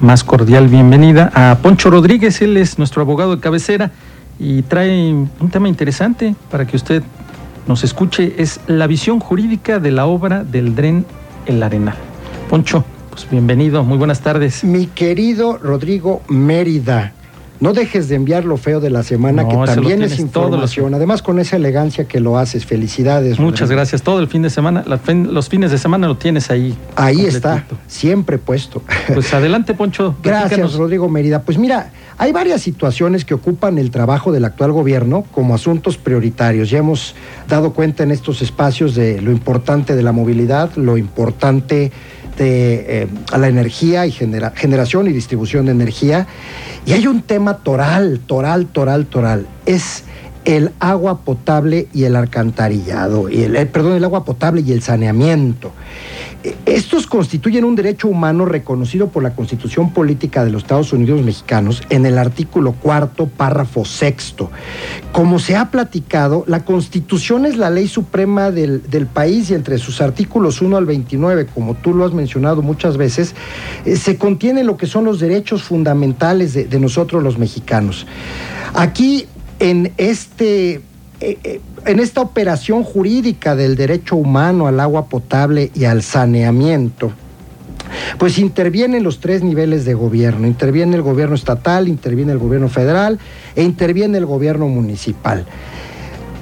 [0.00, 3.90] más cordial bienvenida a Poncho Rodríguez, él es nuestro abogado de cabecera
[4.38, 7.02] y trae un tema interesante para que usted
[7.66, 11.04] nos escuche, es la visión jurídica de la obra del Dren
[11.46, 11.96] El Arenal.
[12.48, 14.64] Poncho, pues bienvenido, muy buenas tardes.
[14.64, 17.12] Mi querido Rodrigo Mérida,
[17.60, 20.94] no dejes de enviar lo feo de la semana, No, que también es los- información.
[20.94, 22.64] Además, con esa elegancia que lo haces.
[22.66, 23.38] Felicidades.
[23.38, 23.76] Muchas Rodrigo.
[23.78, 24.02] gracias.
[24.02, 26.74] Todo el fin de semana, fin- los fines de semana lo tienes ahí.
[26.96, 28.82] Ahí está, siempre puesto.
[29.12, 30.14] Pues adelante, Poncho.
[30.22, 30.74] Gracias, platícanos.
[30.76, 31.42] Rodrigo Mérida.
[31.42, 36.70] Pues mira, hay varias situaciones que ocupan el trabajo del actual gobierno como asuntos prioritarios.
[36.70, 37.14] Ya hemos
[37.48, 41.92] dado cuenta en estos espacios de lo importante de la movilidad, lo importante
[42.42, 46.26] eh, a la energía y genera- generación y distribución de energía.
[46.86, 49.46] Y hay un tema toral, toral, toral, toral.
[49.66, 50.04] Es
[50.44, 54.80] el agua potable y el alcantarillado, y el, eh, perdón, el agua potable y el
[54.82, 55.72] saneamiento.
[56.64, 61.82] Estos constituyen un derecho humano reconocido por la Constitución Política de los Estados Unidos Mexicanos
[61.90, 64.50] en el artículo cuarto, párrafo sexto.
[65.12, 69.76] Como se ha platicado, la Constitución es la ley suprema del, del país y entre
[69.76, 73.34] sus artículos 1 al 29, como tú lo has mencionado muchas veces,
[73.84, 78.06] eh, se contiene lo que son los derechos fundamentales de, de nosotros los mexicanos.
[78.72, 79.26] Aquí,
[79.58, 80.80] en este
[81.20, 87.12] eh, eh, en esta operación jurídica del derecho humano al agua potable y al saneamiento,
[88.18, 90.46] pues intervienen los tres niveles de gobierno.
[90.46, 93.18] Interviene el gobierno estatal, interviene el gobierno federal
[93.54, 95.44] e interviene el gobierno municipal.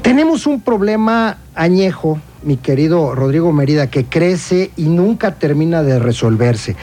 [0.00, 6.76] Tenemos un problema añejo, mi querido Rodrigo Merida, que crece y nunca termina de resolverse.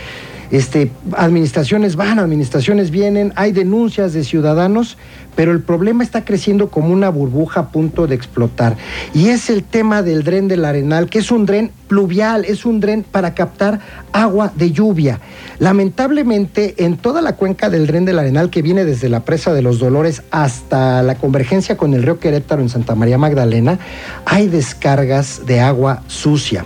[0.52, 4.98] Este, administraciones van, administraciones vienen, hay denuncias de ciudadanos,
[5.36, 8.76] pero el problema está creciendo como una burbuja a punto de explotar.
[9.14, 12.80] Y es el tema del dren del Arenal, que es un dren pluvial, es un
[12.80, 13.82] dren para captar
[14.14, 15.20] agua de lluvia.
[15.58, 19.62] Lamentablemente, en toda la cuenca del dren del Arenal, que viene desde la presa de
[19.62, 23.80] los Dolores hasta la convergencia con el río Querétaro en Santa María Magdalena,
[24.26, 26.64] hay descargas de agua sucia.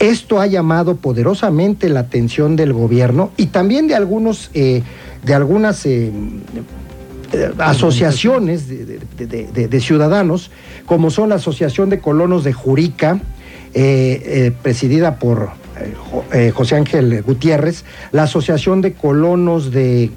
[0.00, 4.82] Esto ha llamado poderosamente la atención del gobierno y también de algunos, eh,
[5.24, 6.10] de algunas eh,
[7.58, 10.50] asociaciones de, de- de- de- de ciudadanos,
[10.86, 13.20] como son la Asociación de Colonos de Jurica,
[13.74, 15.50] eh, eh, presidida por
[15.80, 16.24] eh, Jo-
[16.54, 20.10] José Ángel Gutiérrez, la Asociación de Colonos de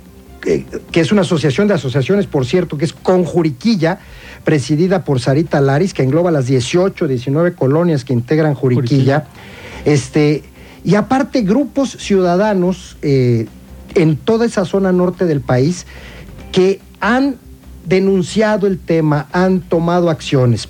[0.91, 3.97] que es una asociación de asociaciones, por cierto, que es Conjuriquilla,
[4.43, 9.25] presidida por Sarita Laris, que engloba las 18, 19 colonias que integran Juriquilla.
[9.85, 10.43] Este,
[10.83, 13.47] y aparte, grupos ciudadanos eh,
[13.95, 15.87] en toda esa zona norte del país
[16.51, 17.37] que han
[17.87, 20.69] denunciado el tema, han tomado acciones.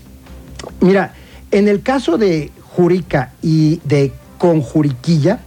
[0.80, 1.16] Mira,
[1.52, 5.40] en el caso de Jurica y de Conjuriquilla,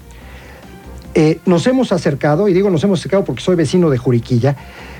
[1.14, 4.56] eh, nos hemos acercado, y digo nos hemos acercado porque soy vecino de Juriquilla,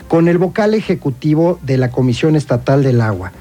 [0.09, 3.33] con el vocal ejecutivo de la Comisión Estatal del Agua.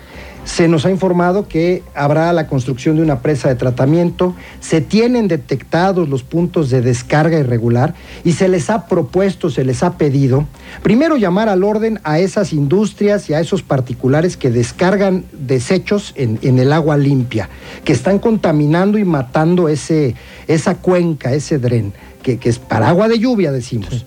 [0.47, 5.27] Se nos ha informado que habrá la construcción de una presa de tratamiento, se tienen
[5.27, 10.47] detectados los puntos de descarga irregular y se les ha propuesto, se les ha pedido,
[10.83, 16.39] primero llamar al orden a esas industrias y a esos particulares que descargan desechos en,
[16.41, 17.49] en el agua limpia,
[17.83, 20.15] que están contaminando y matando ese,
[20.47, 21.91] esa cuenca, ese dren,
[22.23, 24.05] que, que es para agua de lluvia, decimos.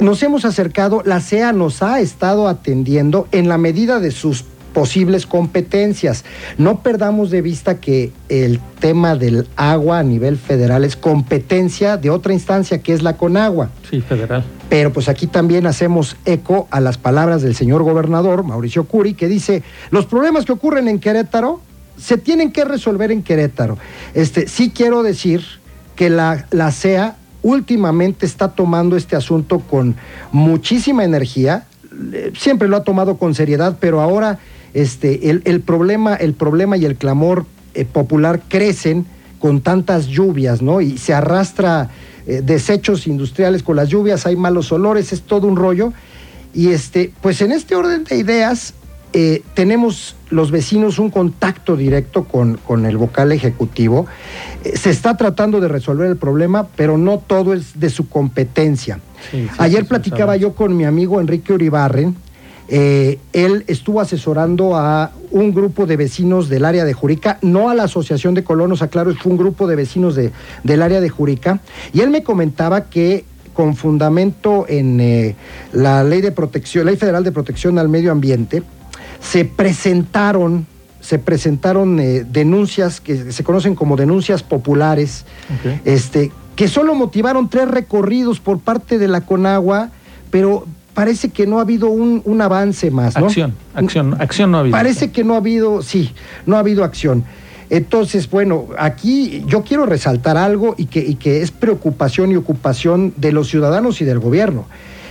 [0.00, 4.44] Nos hemos acercado, la CEA nos ha estado atendiendo en la medida de sus
[4.78, 6.24] posibles competencias.
[6.56, 12.10] No perdamos de vista que el tema del agua a nivel federal es competencia de
[12.10, 13.70] otra instancia que es la Conagua.
[13.90, 14.44] Sí, federal.
[14.68, 19.26] Pero pues aquí también hacemos eco a las palabras del señor gobernador, Mauricio Curi, que
[19.26, 21.60] dice, los problemas que ocurren en Querétaro
[21.96, 23.78] se tienen que resolver en Querétaro.
[24.14, 25.42] Este, sí quiero decir
[25.96, 29.96] que la, la CEA últimamente está tomando este asunto con
[30.30, 31.66] muchísima energía,
[32.12, 34.38] eh, siempre lo ha tomado con seriedad, pero ahora
[34.80, 39.06] este, el, el problema, el problema y el clamor eh, popular crecen
[39.38, 40.80] con tantas lluvias, ¿no?
[40.80, 41.90] Y se arrastra
[42.26, 45.92] eh, desechos industriales con las lluvias, hay malos olores, es todo un rollo.
[46.54, 48.74] Y este, pues en este orden de ideas,
[49.14, 54.06] eh, tenemos los vecinos un contacto directo con, con el vocal ejecutivo.
[54.64, 59.00] Eh, se está tratando de resolver el problema, pero no todo es de su competencia.
[59.30, 62.16] Sí, sí, Ayer sí, platicaba yo con mi amigo Enrique Uribarren.
[62.68, 67.74] Eh, él estuvo asesorando a un grupo de vecinos del área de Jurica, no a
[67.74, 70.32] la Asociación de Colonos, aclaro, fue un grupo de vecinos de,
[70.64, 71.60] del área de Jurica,
[71.92, 73.24] y él me comentaba que
[73.54, 75.34] con fundamento en eh,
[75.72, 78.62] la ley de protección, ley federal de protección al medio ambiente,
[79.20, 80.66] se presentaron,
[81.00, 85.24] se presentaron eh, denuncias que se conocen como denuncias populares,
[85.84, 89.90] este, que solo motivaron tres recorridos por parte de la Conagua,
[90.30, 93.16] pero parece que no ha habido un, un avance más.
[93.18, 93.26] ¿no?
[93.26, 94.76] Acción, acción, acción no ha habido.
[94.76, 96.12] Parece que no ha habido, sí,
[96.46, 97.24] no ha habido acción.
[97.70, 103.12] Entonces, bueno, aquí yo quiero resaltar algo y que, y que es preocupación y ocupación
[103.16, 104.66] de los ciudadanos y del gobierno.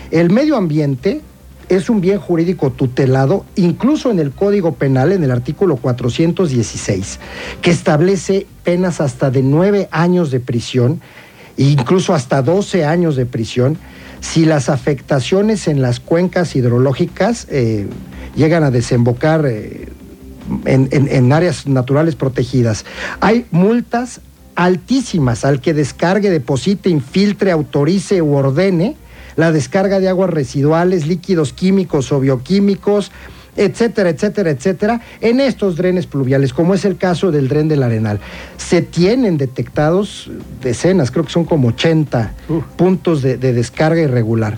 [0.09, 1.21] El medio ambiente
[1.69, 7.19] es un bien jurídico tutelado, incluso en el Código Penal, en el artículo 416,
[7.61, 11.01] que establece penas hasta de nueve años de prisión,
[11.57, 13.77] incluso hasta 12 años de prisión,
[14.19, 17.87] si las afectaciones en las cuencas hidrológicas eh,
[18.35, 19.87] llegan a desembocar eh,
[20.65, 22.85] en, en- en áreas naturales protegidas.
[23.19, 24.21] Hay multas
[24.55, 28.95] altísimas al que descargue, deposite, infiltre, autorice u ordene
[29.35, 33.11] la descarga de aguas residuales, líquidos químicos o bioquímicos,
[33.57, 38.19] etcétera, etcétera, etcétera, en estos drenes pluviales, como es el caso del dren del Arenal.
[38.57, 40.29] Se tienen detectados
[40.61, 42.63] decenas, creo que son como 80 Uf.
[42.75, 44.57] puntos de, de descarga irregular.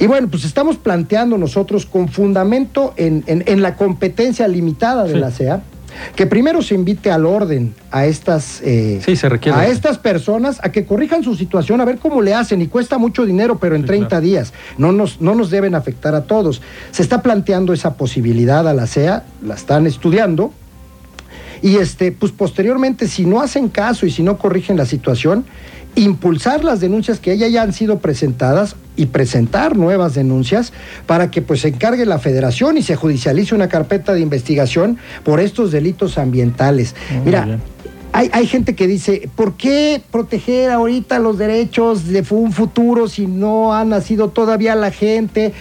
[0.00, 5.14] Y bueno, pues estamos planteando nosotros con fundamento en, en- en la competencia limitada de
[5.14, 5.18] Sí.
[5.18, 5.62] la CEA,
[6.14, 10.58] que primero se invite al orden a estas, eh, Sí, se requiere a estas personas
[10.62, 12.60] a que corrijan su situación, a ver cómo le hacen.
[12.62, 14.24] Y cuesta mucho dinero, pero en Sí, 30 claro.
[14.24, 14.52] días.
[14.76, 16.62] No nos, no nos deben afectar a todos.
[16.90, 20.52] Se está planteando esa posibilidad a la CEA, la están estudiando.
[21.62, 25.44] Y este, pues posteriormente, si no hacen caso y si no corrigen la situación,
[25.96, 30.72] impulsar las denuncias que ya, ya han sido presentadas y presentar nuevas denuncias
[31.06, 35.40] para que pues se encargue la federación y se judicialice una carpeta de investigación por
[35.40, 36.94] estos delitos ambientales.
[37.14, 37.60] Muy Mira,
[38.12, 43.26] hay, hay gente que dice, ¿por qué proteger ahorita los derechos de un futuro si
[43.26, 45.52] no ha nacido todavía la gente?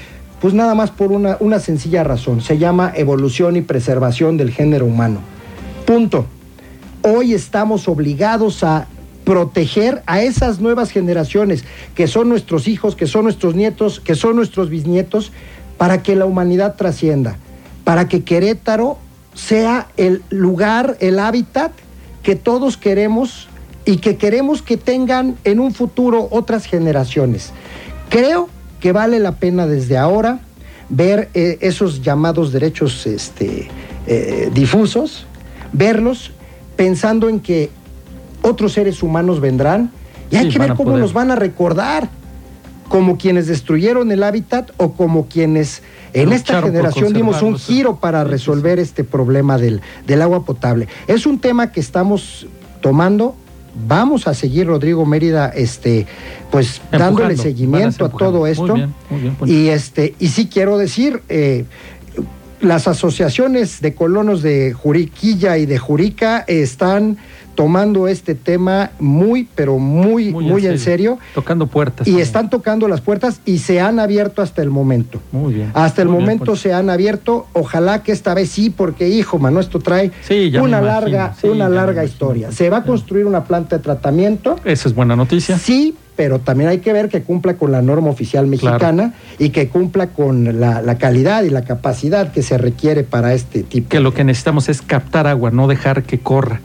[0.42, 2.42] Pues nada más por una, una sencilla razón.
[2.42, 5.20] Se llama evolución y preservación del género humano.
[5.86, 6.26] Punto.
[7.04, 8.88] Hoy estamos obligados a
[9.28, 11.66] proteger a esas nuevas generaciones
[11.96, 15.34] que son nuestros hijos, que son nuestros nietos, que son nuestros bisnietos,
[15.78, 17.36] para que la humanidad trascienda,
[17.84, 18.98] para que Querétaro
[19.34, 21.74] sea el lugar, el hábitat
[22.24, 23.50] que todos queremos
[23.84, 27.52] y que queremos que tengan en un futuro otras generaciones.
[28.08, 28.48] Creo
[28.80, 30.40] que vale la pena desde ahora
[30.88, 33.68] ver eh, esos llamados derechos este,
[34.08, 35.28] eh, difusos,
[35.74, 36.32] verlos
[36.78, 37.72] pensando en que
[38.42, 39.92] otros seres humanos vendrán
[40.32, 41.02] y hay Sí, que ver cómo poder.
[41.02, 42.10] nos van a recordar
[42.90, 45.82] como quienes destruyeron el hábitat o como quienes
[46.14, 50.88] en esta generación dimos un giro para resolver este problema del, del agua potable.
[51.08, 52.48] Es un tema que estamos
[52.82, 53.36] tomando.
[53.88, 56.08] Vamos a seguir, Rodrigo Mérida, este,
[56.50, 58.68] pues Empujando, dándole a seguimiento a todo esto.
[58.68, 61.66] Muy bien, muy bien, y este, y sí quiero decir, eh,
[62.62, 67.18] las asociaciones de colonos de Juriquilla y de Jurica están
[67.58, 71.18] tomando este tema muy, pero muy, muy, en, serio.
[71.34, 72.08] Tocando puertas.
[72.08, 72.28] Y también.
[72.28, 75.20] están tocando las puertas y se han abierto hasta el momento.
[75.32, 75.72] Muy bien.
[75.74, 77.48] Hasta el bien, momento se han abierto.
[77.54, 81.68] Ojalá que esta vez sí, porque hijo, mano, esto trae Sí, una larga, sí, una
[81.68, 82.52] larga historia.
[82.52, 84.58] Se va a construir una planta de tratamiento.
[84.64, 85.58] Esa es buena noticia.
[85.58, 89.68] Sí, pero también hay que ver que cumpla con la norma oficial mexicana y que
[89.68, 93.90] cumpla con la, la calidad y la capacidad que se requiere para este tipo.
[93.90, 96.62] Que lo que necesitamos es captar agua, no dejar que corra.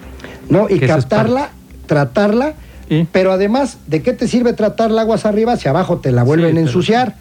[0.48, 0.66] ¿No?
[0.68, 1.50] Y captarla,
[1.86, 2.54] tratarla,
[2.88, 3.04] ¿Y?
[3.04, 6.52] pero además, ¿de qué te sirve tratar la aguas arriba si abajo te la vuelven
[6.52, 7.16] Sí, a ensuciar?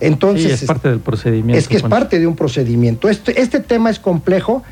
[0.00, 1.58] Entonces, sí, es parte del procedimiento.
[1.58, 3.08] es que es parte de un procedimiento.
[3.08, 4.62] Este, este tema es complejo.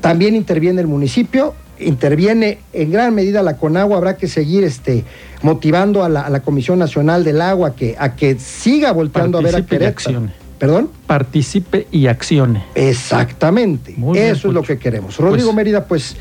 [0.00, 3.96] También interviene el municipio, interviene en gran medida la Conagua.
[3.96, 5.04] Habrá que seguir este,
[5.42, 9.42] motivando a la, a la Comisión Nacional del Agua que, a que siga volteando a
[9.42, 9.88] ver a Querétaro.
[9.90, 10.32] accione.
[10.60, 10.90] ¿Perdón?
[11.08, 12.62] Participe y accione.
[12.76, 13.94] Exactamente.
[13.96, 15.16] Muy bien, Eso es lo que queremos.
[15.18, 16.16] Rodrigo Pues, Mérida, pues.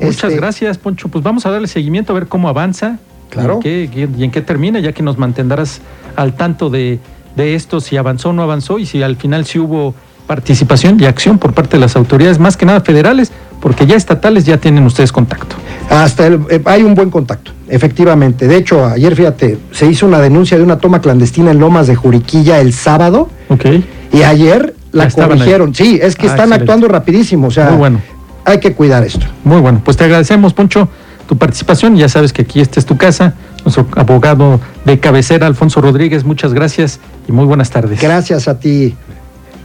[0.00, 1.08] Muchas este, gracias, Poncho.
[1.08, 2.98] Pues vamos a darle seguimiento a ver cómo avanza.
[3.30, 3.60] Claro.
[3.62, 5.80] Y en qué, y en qué termina, ya que nos mantendrás
[6.16, 6.98] al tanto de,
[7.36, 9.94] de esto, si avanzó o no avanzó y si al final sí hubo
[10.26, 14.44] participación y acción por parte de las autoridades, más que nada federales, porque ya estatales
[14.44, 15.56] ya tienen ustedes contacto.
[15.90, 18.46] Hasta el- eh, hay un buen contacto, efectivamente.
[18.46, 21.96] De hecho, ayer, fíjate, se hizo una denuncia de una toma clandestina en Lomas de
[21.96, 23.64] Juriquilla el sábado Ok.
[24.12, 25.10] y ayer la ahí.
[25.10, 25.74] corrigieron.
[25.74, 26.54] Sí, es que Ah, están excelente.
[26.56, 28.00] actuando rapidísimo, o sea, Muy bueno.
[28.48, 29.26] Hay que cuidar esto.
[29.44, 30.88] Muy bueno, pues te agradecemos, Poncho,
[31.26, 31.96] tu participación.
[31.96, 33.34] Ya sabes que aquí esta es tu casa.
[33.64, 38.00] Nuestro abogado de cabecera, Alfonso Rodríguez, muchas gracias y muy buenas tardes.
[38.00, 38.96] Gracias a ti.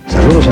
[0.08, 0.52] Saludos a